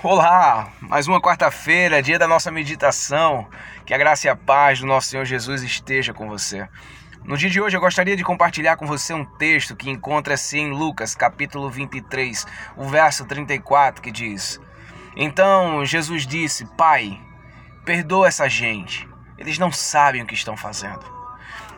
Olá, 0.00 0.70
mais 0.80 1.08
uma 1.08 1.20
quarta-feira, 1.20 2.00
dia 2.00 2.20
da 2.20 2.28
nossa 2.28 2.52
meditação. 2.52 3.48
Que 3.84 3.92
a 3.92 3.98
graça 3.98 4.28
e 4.28 4.30
a 4.30 4.36
paz 4.36 4.78
do 4.78 4.86
nosso 4.86 5.08
Senhor 5.08 5.24
Jesus 5.24 5.60
esteja 5.60 6.14
com 6.14 6.28
você. 6.28 6.68
No 7.24 7.36
dia 7.36 7.50
de 7.50 7.60
hoje 7.60 7.76
eu 7.76 7.80
gostaria 7.80 8.16
de 8.16 8.22
compartilhar 8.22 8.76
com 8.76 8.86
você 8.86 9.12
um 9.12 9.24
texto 9.24 9.74
que 9.74 9.90
encontra-se 9.90 10.56
em 10.56 10.70
Lucas, 10.70 11.16
capítulo 11.16 11.68
23, 11.68 12.46
o 12.76 12.84
verso 12.84 13.24
34, 13.24 14.00
que 14.00 14.12
diz: 14.12 14.60
Então 15.16 15.84
Jesus 15.84 16.24
disse: 16.24 16.64
Pai, 16.76 17.20
perdoa 17.84 18.28
essa 18.28 18.48
gente, 18.48 19.08
eles 19.36 19.58
não 19.58 19.72
sabem 19.72 20.22
o 20.22 20.26
que 20.26 20.34
estão 20.34 20.56
fazendo. 20.56 21.04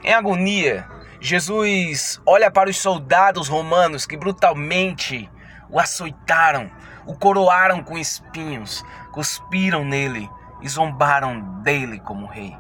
Em 0.05 0.13
agonia, 0.13 0.87
Jesus 1.23 2.21
olha 2.27 2.51
para 2.51 2.69
os 2.69 2.77
soldados 2.77 3.49
romanos 3.49 4.05
que 4.05 4.15
brutalmente 4.15 5.27
o 5.71 5.79
açoitaram 5.79 6.71
o 7.07 7.15
coroaram 7.17 7.83
com 7.83 7.99
espinhos, 7.99 8.85
cuspiram 9.13 9.85
nele 9.85 10.31
e 10.61 10.69
zombaram 10.69 11.41
dele 11.63 11.99
como 11.99 12.27
rei. 12.27 12.57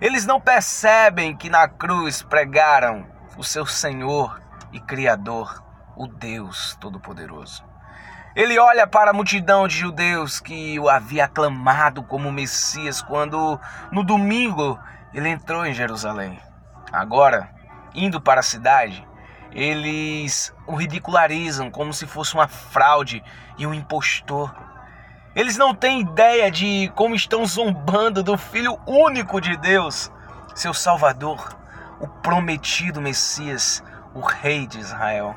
Eles 0.00 0.24
não 0.24 0.40
percebem 0.40 1.36
que 1.36 1.50
na 1.50 1.68
cruz 1.68 2.22
pregaram 2.22 3.06
o 3.36 3.44
seu 3.44 3.66
Senhor 3.66 4.40
e 4.72 4.80
Criador, 4.80 5.62
o 5.96 6.06
Deus 6.06 6.76
Todo-Poderoso. 6.80 7.64
Ele 8.36 8.58
olha 8.58 8.86
para 8.86 9.10
a 9.10 9.14
multidão 9.14 9.66
de 9.66 9.76
judeus 9.76 10.38
que 10.38 10.78
o 10.78 10.88
havia 10.88 11.24
aclamado 11.24 12.02
como 12.04 12.30
Messias 12.30 13.02
quando, 13.02 13.58
no 13.90 14.04
domingo, 14.04 14.78
ele 15.12 15.28
entrou 15.28 15.66
em 15.66 15.74
Jerusalém. 15.74 16.38
Agora, 16.92 17.50
indo 17.92 18.20
para 18.20 18.38
a 18.38 18.44
cidade, 18.44 19.06
eles 19.52 20.54
o 20.66 20.74
ridicularizam 20.74 21.70
como 21.70 21.92
se 21.92 22.06
fosse 22.06 22.34
uma 22.34 22.48
fraude 22.48 23.22
e 23.58 23.66
um 23.66 23.74
impostor. 23.74 24.54
Eles 25.34 25.56
não 25.56 25.74
têm 25.74 26.00
ideia 26.00 26.50
de 26.50 26.90
como 26.94 27.14
estão 27.14 27.44
zombando 27.46 28.22
do 28.22 28.36
Filho 28.36 28.78
único 28.86 29.40
de 29.40 29.56
Deus, 29.56 30.10
seu 30.54 30.74
Salvador, 30.74 31.56
o 32.00 32.08
prometido 32.08 33.00
Messias, 33.00 33.82
o 34.14 34.20
Rei 34.20 34.66
de 34.66 34.78
Israel. 34.78 35.34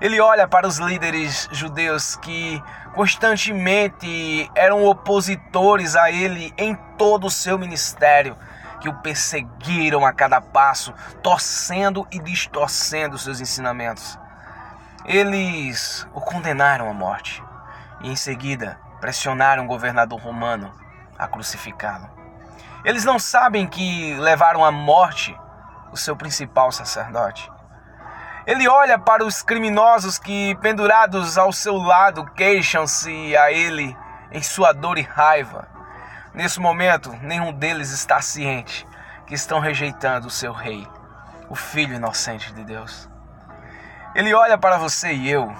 Ele 0.00 0.20
olha 0.20 0.46
para 0.46 0.66
os 0.66 0.76
líderes 0.76 1.48
judeus 1.50 2.16
que 2.16 2.62
constantemente 2.94 4.50
eram 4.54 4.84
opositores 4.84 5.96
a 5.96 6.10
ele 6.10 6.52
em 6.58 6.74
todo 6.98 7.26
o 7.26 7.30
seu 7.30 7.58
ministério 7.58 8.36
que 8.80 8.88
o 8.88 8.94
perseguiram 8.94 10.04
a 10.04 10.12
cada 10.12 10.40
passo, 10.40 10.92
torcendo 11.22 12.06
e 12.10 12.18
distorcendo 12.18 13.18
seus 13.18 13.40
ensinamentos. 13.40 14.18
Eles 15.04 16.06
o 16.14 16.20
condenaram 16.20 16.90
à 16.90 16.94
morte 16.94 17.42
e 18.00 18.10
em 18.10 18.16
seguida 18.16 18.78
pressionaram 19.00 19.64
o 19.64 19.68
governador 19.68 20.20
romano 20.20 20.72
a 21.18 21.26
crucificá-lo. 21.26 22.08
Eles 22.84 23.04
não 23.04 23.18
sabem 23.18 23.66
que 23.66 24.14
levaram 24.14 24.64
à 24.64 24.70
morte 24.70 25.36
o 25.92 25.96
seu 25.96 26.16
principal 26.16 26.70
sacerdote. 26.70 27.50
Ele 28.46 28.68
olha 28.68 28.96
para 28.98 29.24
os 29.24 29.42
criminosos 29.42 30.18
que, 30.18 30.54
pendurados 30.56 31.36
ao 31.36 31.52
seu 31.52 31.76
lado, 31.76 32.24
queixam-se 32.26 33.36
a 33.36 33.50
ele 33.50 33.96
em 34.30 34.40
sua 34.40 34.72
dor 34.72 34.98
e 34.98 35.02
raiva. 35.02 35.68
Nesse 36.36 36.60
momento, 36.60 37.16
nenhum 37.22 37.50
deles 37.50 37.90
está 37.92 38.20
ciente 38.20 38.86
que 39.26 39.34
estão 39.34 39.58
rejeitando 39.58 40.26
o 40.26 40.30
seu 40.30 40.52
rei, 40.52 40.86
o 41.48 41.54
Filho 41.54 41.94
inocente 41.94 42.52
de 42.52 42.62
Deus. 42.62 43.08
Ele 44.14 44.34
olha 44.34 44.58
para 44.58 44.76
você 44.76 45.14
e 45.14 45.30
eu, 45.30 45.50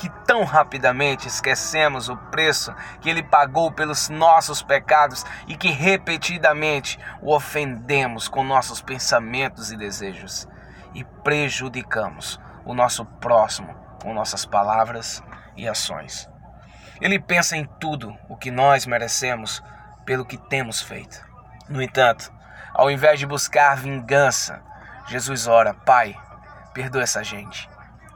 que 0.00 0.08
tão 0.26 0.42
rapidamente 0.42 1.28
esquecemos 1.28 2.08
o 2.08 2.16
preço 2.16 2.74
que 3.00 3.08
ele 3.08 3.22
pagou 3.22 3.70
pelos 3.70 4.08
nossos 4.08 4.64
pecados 4.64 5.24
e 5.46 5.54
que 5.54 5.68
repetidamente 5.68 6.98
o 7.22 7.32
ofendemos 7.32 8.26
com 8.26 8.42
nossos 8.42 8.82
pensamentos 8.82 9.70
e 9.70 9.76
desejos 9.76 10.48
e 10.92 11.04
prejudicamos 11.04 12.40
o 12.64 12.74
nosso 12.74 13.04
próximo 13.04 13.72
com 14.02 14.12
nossas 14.12 14.44
palavras 14.44 15.22
e 15.56 15.68
ações. 15.68 16.28
Ele 17.00 17.20
pensa 17.20 17.56
em 17.56 17.64
tudo 17.78 18.12
o 18.28 18.36
que 18.36 18.50
nós 18.50 18.86
merecemos 18.86 19.62
pelo 20.04 20.24
que 20.24 20.36
temos 20.36 20.80
feito. 20.80 21.24
No 21.68 21.82
entanto, 21.82 22.32
ao 22.74 22.90
invés 22.90 23.18
de 23.18 23.26
buscar 23.26 23.76
vingança, 23.76 24.62
Jesus 25.06 25.46
ora: 25.46 25.74
Pai, 25.74 26.16
perdoa 26.72 27.02
essa 27.02 27.22
gente. 27.22 27.68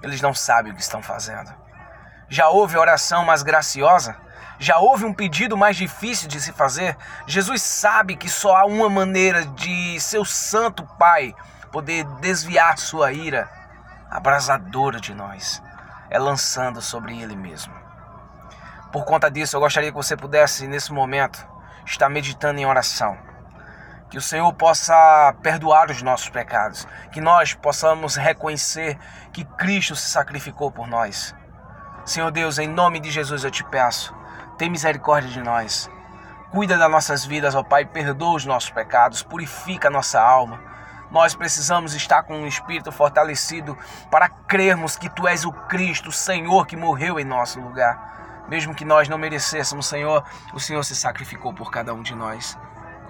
Eles 0.02 0.20
não 0.20 0.34
sabem 0.34 0.72
o 0.72 0.74
que 0.74 0.82
estão 0.82 1.02
fazendo. 1.02 1.52
Já 2.28 2.48
houve 2.48 2.76
oração 2.76 3.24
mais 3.24 3.42
graciosa? 3.42 4.16
Já 4.58 4.78
houve 4.78 5.04
um 5.04 5.12
pedido 5.12 5.56
mais 5.56 5.76
difícil 5.76 6.28
de 6.28 6.40
se 6.40 6.52
fazer? 6.52 6.96
Jesus 7.26 7.62
sabe 7.62 8.16
que 8.16 8.28
só 8.28 8.56
há 8.56 8.64
uma 8.64 8.88
maneira 8.88 9.44
de 9.44 9.98
seu 10.00 10.24
santo 10.24 10.84
Pai 10.98 11.34
poder 11.72 12.04
desviar 12.20 12.78
sua 12.78 13.12
ira 13.12 13.50
abrasadora 14.10 15.00
de 15.00 15.12
nós, 15.12 15.60
é 16.08 16.18
lançando 16.18 16.80
sobre 16.80 17.20
ele 17.20 17.34
mesmo. 17.34 17.74
Por 18.92 19.04
conta 19.04 19.28
disso, 19.28 19.56
eu 19.56 19.60
gostaria 19.60 19.90
que 19.90 19.96
você 19.96 20.16
pudesse, 20.16 20.68
nesse 20.68 20.92
momento, 20.92 21.44
está 21.84 22.08
meditando 22.08 22.60
em 22.60 22.66
oração. 22.66 23.16
Que 24.10 24.18
o 24.18 24.22
Senhor 24.22 24.52
possa 24.52 25.34
perdoar 25.42 25.90
os 25.90 26.02
nossos 26.02 26.28
pecados, 26.28 26.86
que 27.10 27.20
nós 27.20 27.54
possamos 27.54 28.16
reconhecer 28.16 28.98
que 29.32 29.44
Cristo 29.44 29.96
se 29.96 30.08
sacrificou 30.10 30.70
por 30.70 30.86
nós. 30.86 31.34
Senhor 32.04 32.30
Deus, 32.30 32.58
em 32.58 32.68
nome 32.68 33.00
de 33.00 33.10
Jesus 33.10 33.44
eu 33.44 33.50
te 33.50 33.64
peço, 33.64 34.14
tem 34.56 34.70
misericórdia 34.70 35.30
de 35.30 35.42
nós. 35.42 35.90
Cuida 36.50 36.78
das 36.78 36.90
nossas 36.90 37.24
vidas, 37.24 37.54
ó 37.54 37.62
Pai, 37.62 37.84
perdoa 37.84 38.36
os 38.36 38.44
nossos 38.44 38.70
pecados, 38.70 39.22
purifica 39.22 39.88
a 39.88 39.90
nossa 39.90 40.20
alma. 40.20 40.60
Nós 41.10 41.34
precisamos 41.34 41.94
estar 41.94 42.22
com 42.22 42.34
um 42.34 42.46
espírito 42.46 42.92
fortalecido 42.92 43.76
para 44.10 44.28
crermos 44.28 44.96
que 44.96 45.08
Tu 45.08 45.26
és 45.26 45.44
o 45.44 45.52
Cristo, 45.52 46.10
o 46.10 46.12
Senhor 46.12 46.66
que 46.66 46.76
morreu 46.76 47.18
em 47.18 47.24
nosso 47.24 47.60
lugar 47.60 48.14
mesmo 48.49 48.75
que 48.75 48.84
nós 48.84 49.09
não 49.09 49.19
merecêssemos, 49.19 49.87
Senhor, 49.87 50.25
o 50.53 50.60
Senhor 50.60 50.82
se 50.84 50.94
sacrificou 50.94 51.53
por 51.53 51.71
cada 51.71 51.94
um 51.94 52.03
de 52.03 52.15
nós. 52.15 52.59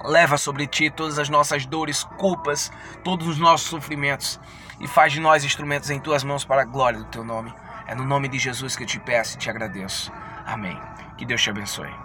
Leva 0.04 0.36
sobre 0.36 0.66
ti 0.66 0.90
todas 0.90 1.18
as 1.18 1.28
nossas 1.28 1.64
dores, 1.64 2.04
culpas, 2.04 2.70
todos 3.02 3.26
os 3.26 3.38
nossos 3.38 3.68
sofrimentos 3.68 4.38
e 4.80 4.86
faz 4.86 5.12
de 5.12 5.20
nós 5.20 5.44
instrumentos 5.44 5.90
em 5.90 6.00
tuas 6.00 6.24
mãos 6.24 6.44
para 6.44 6.62
a 6.62 6.66
glória 6.66 6.98
do 6.98 7.06
teu 7.06 7.24
nome. 7.24 7.54
É 7.86 7.94
no 7.94 8.04
nome 8.04 8.28
de 8.28 8.38
Jesus 8.38 8.76
que 8.76 8.82
eu 8.82 8.86
te 8.86 8.98
peço 8.98 9.36
e 9.36 9.38
te 9.38 9.48
agradeço. 9.48 10.12
Amém. 10.46 10.78
Que 11.16 11.24
Deus 11.24 11.42
te 11.42 11.50
abençoe. 11.50 12.04